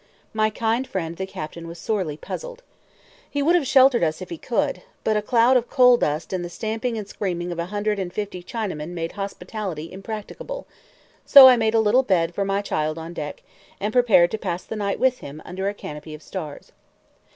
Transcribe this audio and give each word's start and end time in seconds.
My 0.33 0.49
kind 0.49 0.87
friend 0.87 1.15
the 1.15 1.27
captain 1.27 1.67
was 1.67 1.77
sorely 1.77 2.17
puzzled. 2.17 2.63
He 3.29 3.43
would 3.43 3.53
have 3.53 3.67
sheltered 3.67 4.01
us 4.03 4.19
if 4.19 4.31
he 4.31 4.37
could; 4.39 4.81
but 5.03 5.15
a 5.15 5.21
cloud 5.21 5.57
of 5.57 5.69
coal 5.69 5.95
dust 5.95 6.33
and 6.33 6.43
the 6.43 6.49
stamping 6.49 6.97
and 6.97 7.07
screaming 7.07 7.51
of 7.51 7.59
a 7.59 7.67
hundred 7.67 7.99
and 7.99 8.11
fifty 8.11 8.41
Chinamen 8.41 8.95
made 8.95 9.11
hospitality 9.11 9.91
impracticable; 9.93 10.65
so 11.23 11.47
I 11.47 11.55
made 11.55 11.75
a 11.75 11.79
little 11.79 12.01
bed 12.01 12.33
for 12.33 12.43
my 12.43 12.63
child 12.63 12.97
on 12.97 13.13
deck, 13.13 13.43
and 13.79 13.93
prepared 13.93 14.31
to 14.31 14.39
pass 14.39 14.63
the 14.63 14.75
night 14.75 14.97
with 14.99 15.19
him 15.19 15.39
under 15.45 15.69
a 15.69 15.73
canopy 15.75 16.15
of 16.15 16.23
stars. 16.23 16.71